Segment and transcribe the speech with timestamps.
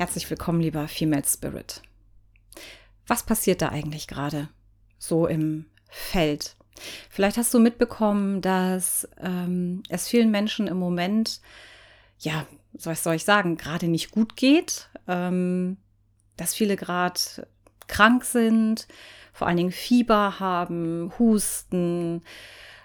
[0.00, 1.82] Herzlich willkommen, lieber Female Spirit.
[3.06, 4.48] Was passiert da eigentlich gerade
[4.96, 6.56] so im Feld?
[7.10, 11.42] Vielleicht hast du mitbekommen, dass ähm, es vielen Menschen im Moment,
[12.18, 15.76] ja, was soll ich sagen, gerade nicht gut geht, ähm,
[16.38, 17.20] dass viele gerade
[17.86, 18.88] krank sind,
[19.34, 22.22] vor allen Dingen Fieber haben, Husten,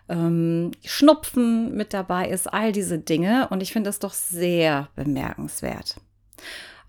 [0.10, 3.48] ähm, Schnupfen mit dabei ist, all diese Dinge.
[3.52, 5.96] Und ich finde das doch sehr bemerkenswert.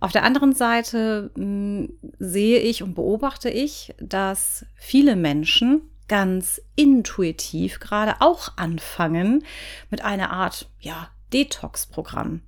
[0.07, 6.63] Auf der anderen Seite mh, hm, sehe ich und beobachte ich, dass viele Menschen ganz
[6.77, 9.43] intuitiv gerade auch anfangen
[9.91, 12.43] mit einer Art ja, Detox-Programm.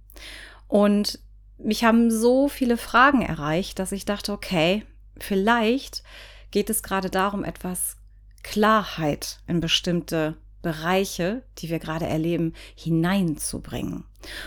[0.69, 1.19] Und
[1.59, 4.85] mich haben so viele Fragen erreicht, dass ich dachte, okay,
[5.19, 6.05] vielleicht
[6.53, 7.97] geht es gerade darum, etwas
[8.45, 14.05] Klarheit in bestimmte Bereiche, die wir gerade erleben, hineinzubringen.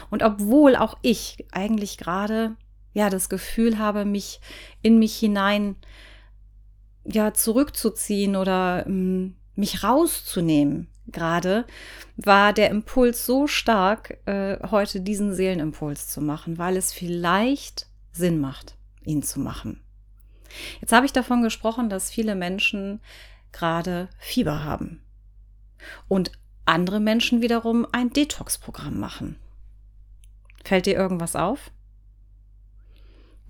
[0.09, 2.55] Und obwohl auch ich eigentlich gerade
[2.93, 4.39] ja das Gefühl habe, mich
[4.81, 5.75] in mich hinein
[7.05, 10.87] ja zurückzuziehen oder ähm, mich rauszunehmen.
[11.07, 11.65] Gerade
[12.15, 18.39] war der Impuls so stark, äh, heute diesen Seelenimpuls zu machen, weil es vielleicht Sinn
[18.39, 19.81] macht, ihn zu machen.
[20.79, 23.01] Jetzt habe ich davon gesprochen, dass viele Menschen
[23.51, 25.01] gerade Fieber haben
[26.07, 26.31] und
[26.65, 29.37] andere Menschen wiederum ein Detox-Programm machen.
[30.63, 31.71] Fällt dir irgendwas auf?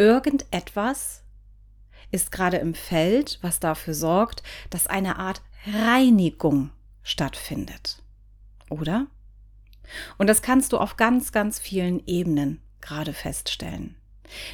[0.01, 1.21] Irgendetwas
[2.09, 6.71] ist gerade im Feld, was dafür sorgt, dass eine Art Reinigung
[7.03, 8.01] stattfindet.
[8.71, 9.05] Oder?
[10.17, 13.95] Und das kannst du auf ganz, ganz vielen Ebenen gerade feststellen.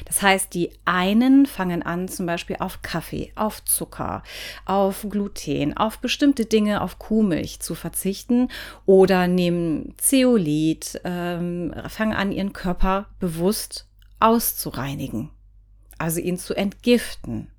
[0.04, 4.24] Das heißt, die einen fangen an, zum Beispiel auf Kaffee, auf Zucker,
[4.66, 8.50] auf Gluten, auf bestimmte Dinge, auf Kuhmilch zu verzichten
[8.84, 13.88] oder nehmen Zeolit, ähm, fangen an, ihren Körper bewusst
[14.20, 15.30] auszureinigen,
[15.98, 17.50] also ihn zu entgiften.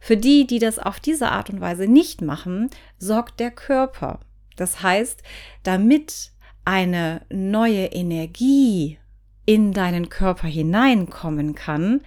[0.00, 4.20] Für die, die das auf diese Art und Weise nicht machen, sorgt der Körper.
[4.56, 5.22] Das heißt,
[5.62, 6.32] damit
[6.64, 8.98] eine neue Energie
[9.46, 12.02] in deinen Körper hineinkommen kann,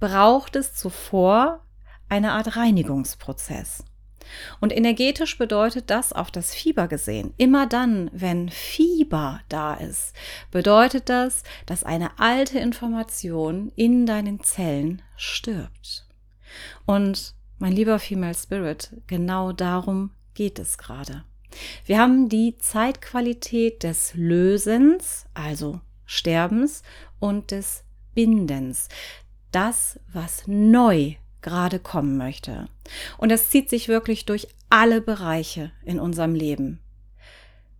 [0.00, 1.64] braucht es zuvor
[2.08, 3.84] eine Art Reinigungsprozess.
[4.60, 7.34] Und energetisch bedeutet das auf das Fieber gesehen.
[7.36, 10.14] Immer dann, wenn Fieber da ist,
[10.50, 16.06] bedeutet das, dass eine alte Information in deinen Zellen stirbt.
[16.86, 21.24] Und mein lieber Female Spirit, genau darum geht es gerade.
[21.84, 26.82] Wir haben die Zeitqualität des Lösens, also Sterbens
[27.20, 27.84] und des
[28.14, 28.88] Bindens.
[29.50, 32.66] Das, was neu gerade kommen möchte.
[33.18, 36.80] Und das zieht sich wirklich durch alle Bereiche in unserem Leben.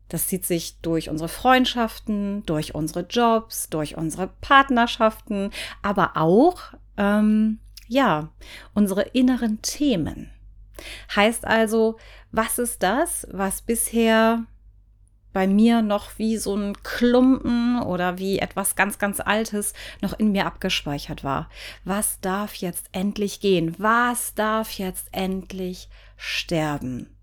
[0.08, 5.50] Das zieht sich durch unsere Freundschaften, durch unsere Jobs, durch unsere Partnerschaften,
[5.80, 8.28] aber auch, ähm, ja,
[8.74, 10.30] unsere inneren Themen.
[11.16, 11.96] Heißt also,
[12.30, 14.44] was ist das, was bisher
[15.32, 20.32] bei mir noch wie so ein Klumpen oder wie etwas ganz, ganz Altes noch in
[20.32, 21.48] mir abgespeichert war.
[21.84, 23.74] Was darf jetzt endlich gehen?
[23.78, 27.16] Was darf jetzt endlich sterben?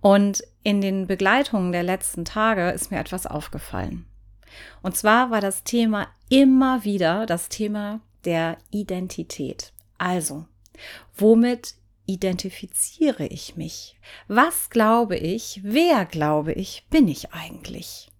[0.00, 4.06] Und in den Begleitungen der letzten Tage ist mir etwas aufgefallen.
[4.82, 9.72] Und zwar war das Thema immer wieder das Thema der Identität.
[9.98, 10.46] Also,
[11.16, 11.74] womit
[12.08, 13.96] identifiziere ich mich?
[14.26, 15.60] Was glaube ich?
[15.62, 16.86] Wer glaube ich?
[16.90, 18.10] Bin ich eigentlich?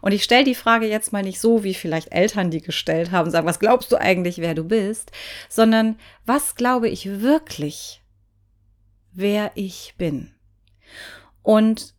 [0.00, 3.30] Und ich stelle die Frage jetzt mal nicht so, wie vielleicht Eltern die gestellt haben,
[3.30, 5.10] sagen, was glaubst du eigentlich, wer du bist,
[5.48, 8.00] sondern was glaube ich wirklich,
[9.12, 10.32] wer ich bin?
[11.42, 11.94] Und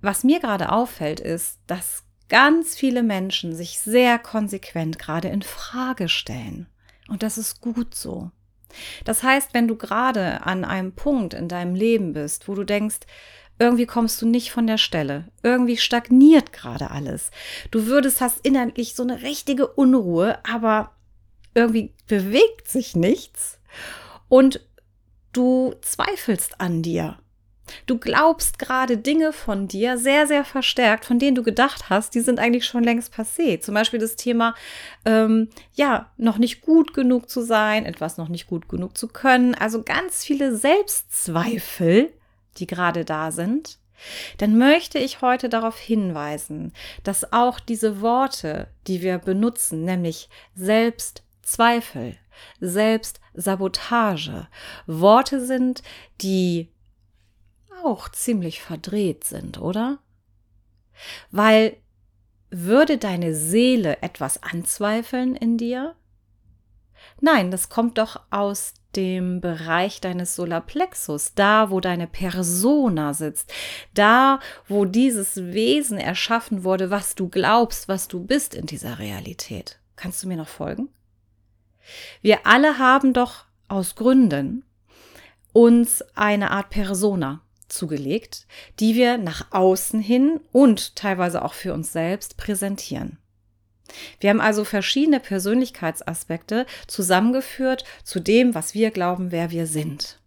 [0.00, 6.08] was mir gerade auffällt, ist, dass ganz viele Menschen sich sehr konsequent gerade in Frage
[6.08, 6.68] stellen.
[7.08, 8.30] Und das ist gut so.
[9.04, 13.00] Das heißt, wenn du gerade an einem Punkt in deinem Leben bist, wo du denkst,
[13.58, 17.30] irgendwie kommst du nicht von der Stelle, irgendwie stagniert gerade alles.
[17.70, 20.92] Du würdest, hast innerlich so eine richtige Unruhe, aber
[21.54, 23.58] irgendwie bewegt sich nichts
[24.28, 24.60] und
[25.32, 27.18] du zweifelst an dir.
[27.86, 32.20] Du glaubst gerade Dinge von dir sehr, sehr verstärkt, von denen du gedacht hast, die
[32.20, 33.60] sind eigentlich schon längst passé.
[33.60, 34.54] Zum Beispiel das Thema,
[35.04, 39.54] ähm, ja, noch nicht gut genug zu sein, etwas noch nicht gut genug zu können.
[39.54, 42.12] Also ganz viele Selbstzweifel,
[42.58, 43.78] die gerade da sind.
[44.38, 46.72] Dann möchte ich heute darauf hinweisen,
[47.02, 52.16] dass auch diese Worte, die wir benutzen, nämlich Selbstzweifel,
[52.60, 54.46] Selbstsabotage,
[54.86, 55.82] Worte sind,
[56.20, 56.68] die
[57.84, 59.98] auch ziemlich verdreht sind, oder?
[61.30, 61.76] Weil
[62.50, 65.94] würde deine Seele etwas anzweifeln in dir?
[67.20, 73.52] Nein, das kommt doch aus dem Bereich deines Solarplexus, da wo deine Persona sitzt,
[73.94, 79.78] da wo dieses Wesen erschaffen wurde, was du glaubst, was du bist in dieser Realität.
[79.96, 80.88] Kannst du mir noch folgen?
[82.22, 84.64] Wir alle haben doch aus Gründen
[85.52, 88.46] uns eine Art Persona zugelegt,
[88.80, 93.18] die wir nach außen hin und teilweise auch für uns selbst präsentieren.
[94.20, 100.20] Wir haben also verschiedene Persönlichkeitsaspekte zusammengeführt zu dem, was wir glauben, wer wir sind.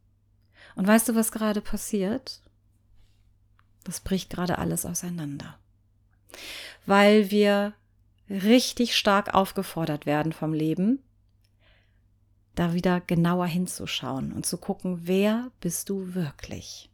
[0.75, 2.41] Und weißt du, was gerade passiert?
[3.83, 5.59] Das bricht gerade alles auseinander.
[6.85, 7.73] Weil wir
[8.29, 10.99] richtig stark aufgefordert werden vom Leben,
[12.55, 16.89] da wieder genauer hinzuschauen und zu gucken, wer bist du wirklich?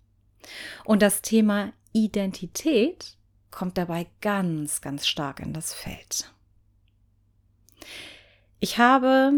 [0.85, 3.17] Und das Thema Identität
[3.51, 6.31] kommt dabei ganz, ganz stark in das Feld.
[8.59, 9.33] Ich habe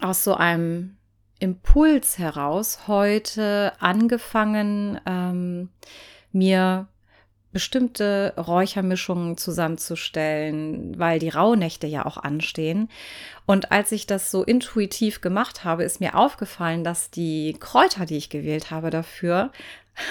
[0.00, 0.96] aus so einem
[1.38, 5.70] Impuls heraus heute angefangen, ähm,
[6.32, 6.88] mir
[7.52, 12.90] bestimmte Räuchermischungen zusammenzustellen, weil die Rauhnächte ja auch anstehen.
[13.46, 18.18] Und als ich das so intuitiv gemacht habe, ist mir aufgefallen, dass die Kräuter, die
[18.18, 19.50] ich gewählt habe dafür,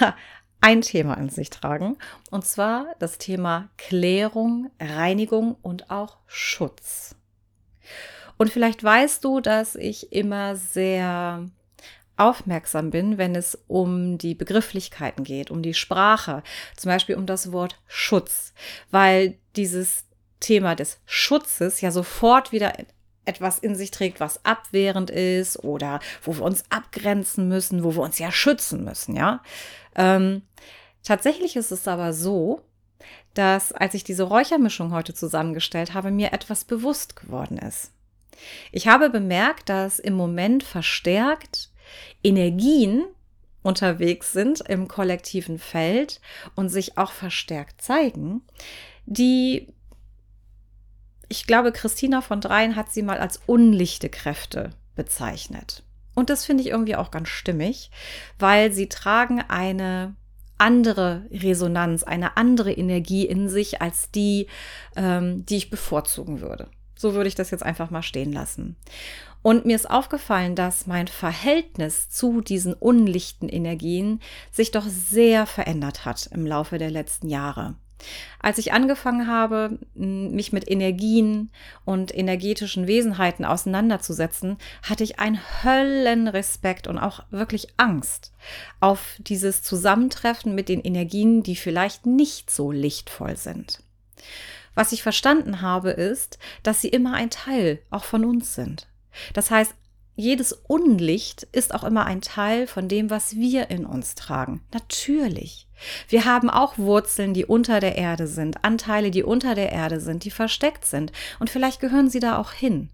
[0.60, 1.96] ein Thema in sich tragen.
[2.30, 7.14] Und zwar das Thema Klärung, Reinigung und auch Schutz.
[8.36, 11.48] Und vielleicht weißt du, dass ich immer sehr
[12.18, 16.42] aufmerksam bin, wenn es um die Begrifflichkeiten geht, um die Sprache,
[16.76, 18.52] zum Beispiel um das Wort Schutz,
[18.90, 20.04] weil dieses
[20.40, 22.72] Thema des Schutzes ja sofort wieder
[23.24, 28.02] etwas in sich trägt, was abwehrend ist oder wo wir uns abgrenzen müssen, wo wir
[28.02, 29.42] uns ja schützen müssen, ja.
[29.94, 30.42] Ähm,
[31.02, 32.62] tatsächlich ist es aber so,
[33.34, 37.92] dass als ich diese Räuchermischung heute zusammengestellt habe, mir etwas bewusst geworden ist.
[38.72, 41.70] Ich habe bemerkt, dass im Moment verstärkt
[42.22, 43.04] Energien
[43.62, 46.20] unterwegs sind im kollektiven Feld
[46.54, 48.42] und sich auch verstärkt zeigen,
[49.06, 49.68] die,
[51.28, 55.82] ich glaube, Christina von Dreien hat sie mal als unlichte Kräfte bezeichnet.
[56.14, 57.90] Und das finde ich irgendwie auch ganz stimmig,
[58.38, 60.16] weil sie tragen eine
[60.58, 64.48] andere Resonanz, eine andere Energie in sich als die,
[64.96, 66.68] ähm, die ich bevorzugen würde.
[66.98, 68.76] So würde ich das jetzt einfach mal stehen lassen.
[69.40, 76.04] Und mir ist aufgefallen, dass mein Verhältnis zu diesen unlichten Energien sich doch sehr verändert
[76.04, 77.76] hat im Laufe der letzten Jahre.
[78.40, 81.50] Als ich angefangen habe, mich mit Energien
[81.84, 88.32] und energetischen Wesenheiten auseinanderzusetzen, hatte ich einen Höllenrespekt und auch wirklich Angst
[88.80, 93.82] auf dieses Zusammentreffen mit den Energien, die vielleicht nicht so lichtvoll sind.
[94.78, 98.86] Was ich verstanden habe, ist, dass sie immer ein Teil auch von uns sind.
[99.34, 99.74] Das heißt,
[100.14, 104.62] jedes Unlicht ist auch immer ein Teil von dem, was wir in uns tragen.
[104.72, 105.66] Natürlich.
[106.08, 110.22] Wir haben auch Wurzeln, die unter der Erde sind, Anteile, die unter der Erde sind,
[110.22, 111.10] die versteckt sind.
[111.40, 112.88] Und vielleicht gehören sie da auch hin.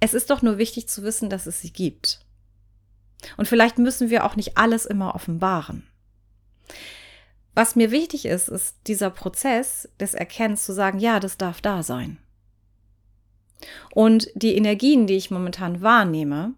[0.00, 2.26] Es ist doch nur wichtig zu wissen, dass es sie gibt.
[3.36, 5.86] Und vielleicht müssen wir auch nicht alles immer offenbaren.
[7.60, 11.82] Was mir wichtig ist, ist dieser Prozess des Erkennens zu sagen, ja, das darf da
[11.82, 12.16] sein.
[13.92, 16.54] Und die Energien, die ich momentan wahrnehme,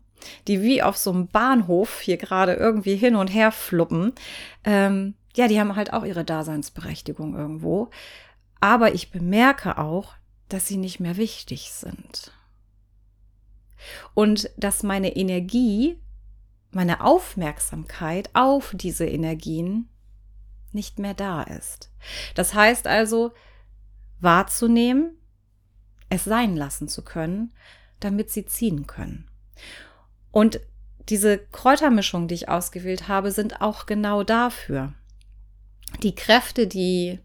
[0.47, 4.13] die wie auf so einem Bahnhof hier gerade irgendwie hin und her fluppen,
[4.63, 7.91] ähm, ja, die haben halt auch ihre Daseinsberechtigung irgendwo.
[8.61, 10.15] Aber ich bemerke auch,
[10.49, 12.31] dass sie nicht mehr wichtig sind.
[14.15, 15.99] Und dass meine Energie,
[16.71, 19.89] meine Aufmerksamkeit auf diese Energien
[20.75, 21.91] nicht mehr da ist.
[22.35, 23.33] Das heißt also,
[24.21, 25.17] wahrzunehmen,
[26.09, 27.53] es sein lassen zu können,
[28.01, 29.29] damit sie ziehen können.
[30.31, 30.61] Und
[31.09, 34.95] diese Kräutermischung, die ich ausgewählt habe, sind auch genau dafür.
[36.03, 37.19] Die Kräfte, die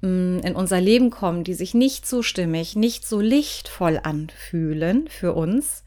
[0.00, 5.34] mm, in unser Leben kommen, die sich nicht so stimmig, nicht so lichtvoll anfühlen für
[5.34, 5.84] uns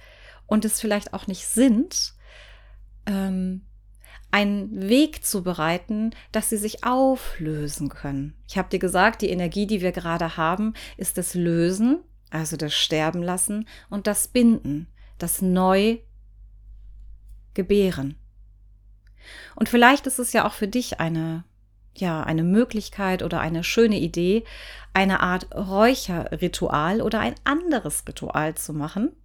[0.47, 2.13] und es vielleicht auch nicht sind,
[3.05, 3.62] ähm,
[4.31, 8.36] einen Weg zu bereiten, dass sie sich auflösen können.
[8.48, 12.74] Ich habe dir gesagt, die Energie, die wir gerade haben, ist das Lösen, also das
[12.74, 15.98] Sterben lassen und das Binden, das Neu
[17.53, 18.15] gebären.
[19.55, 21.43] Und vielleicht ist es ja auch für dich eine
[22.00, 24.43] ja, eine Möglichkeit oder eine schöne Idee,
[24.93, 29.15] eine Art Räucherritual oder ein anderes Ritual zu machen,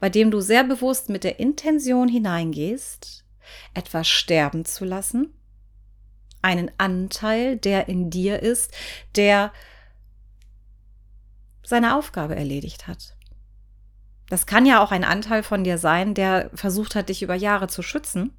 [0.00, 3.21] bei dem du sehr bewusst mit der Intention hineingehst,
[3.74, 5.34] etwas sterben zu lassen,
[6.42, 8.72] einen Anteil, der in dir ist,
[9.16, 9.52] der
[11.62, 13.16] seine Aufgabe erledigt hat,
[14.28, 17.68] Das kann ja auch ein Anteil von dir sein, der versucht hat, dich über Jahre
[17.68, 18.32] zu schützen.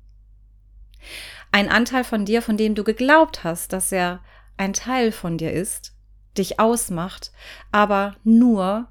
[1.52, 4.24] Ein Anteil von dir, von dem du geglaubt hast, dass er
[4.58, 5.96] ein Teil von dir ist,
[6.36, 7.32] dich ausmacht,
[7.72, 8.88] aber nur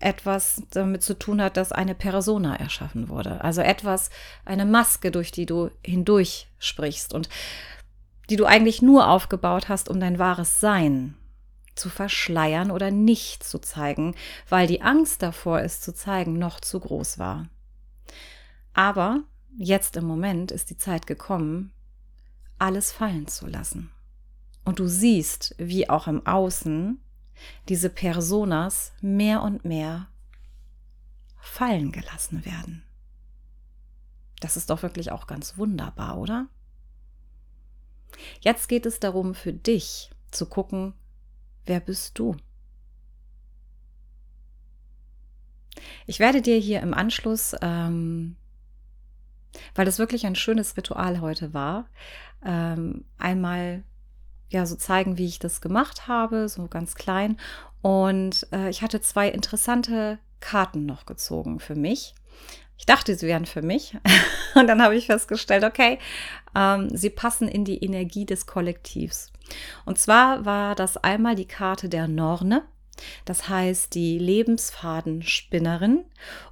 [0.00, 3.42] etwas damit zu tun hat, dass eine Persona erschaffen wurde.
[3.42, 4.10] Also etwas,
[4.44, 7.28] eine Maske, durch die du hindurch sprichst und
[8.30, 11.14] die du eigentlich nur aufgebaut hast, um dein wahres Sein
[11.74, 14.14] zu verschleiern oder nicht zu zeigen,
[14.48, 17.48] weil die Angst davor, es zu zeigen, noch zu groß war.
[18.74, 19.22] Aber
[19.56, 21.72] jetzt im Moment ist die Zeit gekommen,
[22.58, 23.90] alles fallen zu lassen.
[24.64, 27.00] Und du siehst, wie auch im Außen
[27.68, 30.08] diese Personas mehr und mehr
[31.40, 32.82] fallen gelassen werden.
[34.40, 36.48] Das ist doch wirklich auch ganz wunderbar, oder?
[38.40, 40.94] Jetzt geht es darum, für dich zu gucken,
[41.66, 42.36] wer bist du?
[46.06, 48.36] Ich werde dir hier im Anschluss, ähm,
[49.74, 51.88] weil das wirklich ein schönes Ritual heute war,
[52.44, 53.84] ähm, einmal
[54.50, 57.38] ja so zeigen, wie ich das gemacht habe, so ganz klein.
[57.82, 62.14] Und äh, ich hatte zwei interessante Karten noch gezogen für mich.
[62.78, 63.96] Ich dachte, sie wären für mich.
[64.54, 65.98] Und dann habe ich festgestellt, okay,
[66.54, 69.32] ähm, sie passen in die Energie des Kollektivs.
[69.84, 72.64] Und zwar war das einmal die Karte der Norne,
[73.24, 76.04] das heißt die Lebensfadenspinnerin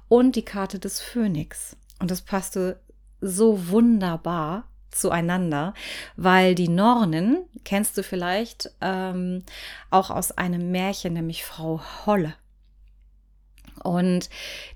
[0.07, 1.77] und die Karte des Phönix.
[1.99, 2.79] Und das passte
[3.21, 5.73] so wunderbar zueinander,
[6.15, 9.43] weil die Nornen, kennst du vielleicht ähm,
[9.89, 12.35] auch aus einem Märchen, nämlich Frau Holle.
[13.83, 14.29] Und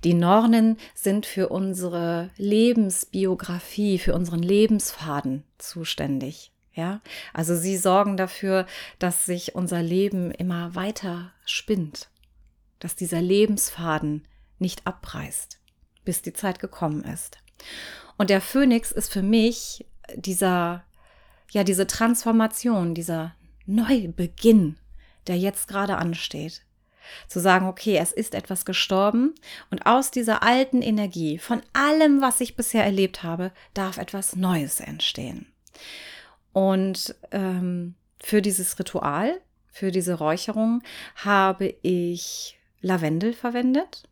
[0.04, 6.52] die Nornen sind für unsere Lebensbiografie, für unseren Lebensfaden zuständig.
[6.74, 7.02] Ja,
[7.34, 8.66] also sie sorgen dafür,
[8.98, 12.08] dass sich unser Leben immer weiter spinnt,
[12.78, 14.26] dass dieser Lebensfaden
[14.58, 15.60] nicht abreißt,
[16.06, 17.38] bis die Zeit gekommen ist.
[18.16, 20.84] Und der Phönix ist für mich dieser,
[21.50, 23.34] ja, diese Transformation, dieser
[23.66, 24.78] Neubeginn,
[25.26, 26.62] der jetzt gerade ansteht.
[27.26, 29.34] Zu sagen, okay, es ist etwas gestorben
[29.70, 34.78] und aus dieser alten Energie, von allem, was ich bisher erlebt habe, darf etwas Neues
[34.78, 35.46] entstehen.
[36.52, 40.82] Und ähm, für dieses Ritual, für diese Räucherung,
[41.16, 44.08] habe ich Lavendel verwendet.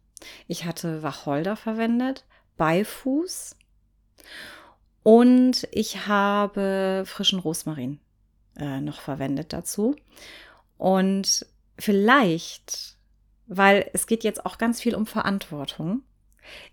[0.49, 2.25] Ich hatte Wacholder verwendet,
[2.56, 3.56] Beifuß
[5.02, 7.99] und ich habe frischen Rosmarin
[8.57, 9.97] äh, noch verwendet dazu.
[10.76, 11.47] Und
[11.78, 12.97] vielleicht,
[13.47, 16.02] weil es geht jetzt auch ganz viel um Verantwortung,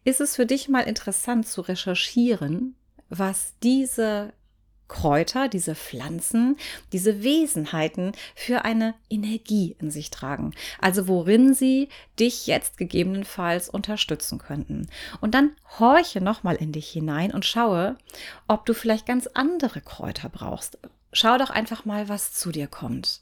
[0.04, 2.76] ist es für dich mal interessant zu recherchieren,
[3.10, 4.34] was diese
[4.88, 6.58] Kräuter, diese Pflanzen,
[6.92, 10.54] diese Wesenheiten für eine Energie in sich tragen.
[10.80, 11.90] Also worin sie
[12.20, 14.88] dich jetzt gegebenenfalls unterstützen könnten.
[15.22, 17.98] Und dann horche nochmal in dich hinein und schaue,
[18.48, 20.78] ob du vielleicht ganz andere Kräuter brauchst.
[21.14, 23.22] Schau doch einfach mal, was zu dir kommt.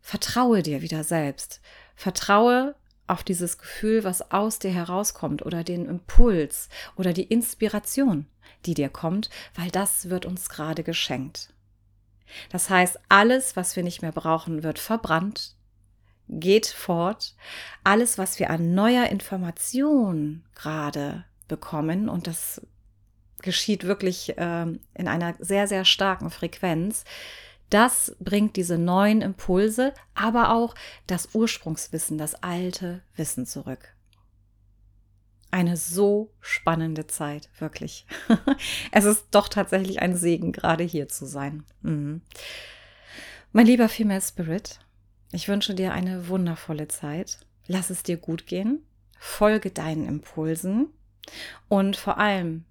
[0.00, 1.60] Vertraue dir wieder selbst.
[1.96, 2.74] Vertraue
[3.06, 8.26] auf dieses Gefühl, was aus dir herauskommt oder den Impuls oder die Inspiration
[8.66, 11.50] die dir kommt, weil das wird uns gerade geschenkt.
[12.50, 15.54] Das heißt, alles, was wir nicht mehr brauchen, wird verbrannt,
[16.28, 17.34] geht fort.
[17.84, 22.62] Alles, was wir an neuer Information gerade bekommen, und das
[23.42, 27.04] geschieht wirklich äh, in einer sehr, sehr starken Frequenz,
[27.70, 30.74] das bringt diese neuen Impulse, aber auch
[31.06, 33.93] das Ursprungswissen, das alte Wissen zurück
[35.54, 38.06] eine so spannende Zeit, wirklich.
[38.90, 41.62] es ist doch tatsächlich ein Segen, gerade hier zu sein.
[41.82, 42.22] Mhm.
[43.52, 44.80] Mein lieber Female Spirit,
[45.30, 47.38] ich wünsche dir eine wundervolle Zeit.
[47.68, 48.84] Lass es dir gut gehen.
[49.16, 50.88] Folge deinen Impulsen
[51.68, 52.64] und vor allem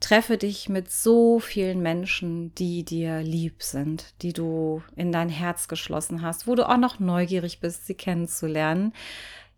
[0.00, 5.68] treffe dich mit so vielen Menschen, die dir lieb sind, die du in dein Herz
[5.68, 8.94] geschlossen hast, wo du auch noch neugierig bist, sie kennenzulernen.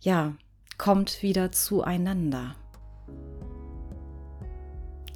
[0.00, 0.34] Ja,
[0.78, 2.54] kommt wieder zueinander.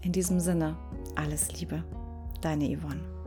[0.02, 0.76] In diesem Sinne,
[1.14, 1.84] alles Liebe,
[2.40, 3.19] deine Yvonne.